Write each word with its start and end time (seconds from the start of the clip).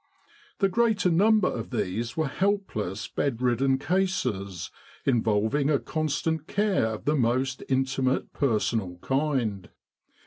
The 0.57 0.67
greater 0.67 1.11
number 1.11 1.47
of 1.47 1.69
these 1.69 2.17
were 2.17 2.27
helpless, 2.27 3.07
bed 3.07 3.39
ridden 3.39 3.77
cases, 3.77 4.71
involving 5.05 5.77
constant 5.83 6.47
care 6.47 6.87
of 6.87 7.05
the 7.05 7.15
most 7.15 7.61
inti 7.69 8.03
mate 8.03 8.33
personal 8.33 8.97
kind. 9.03 9.69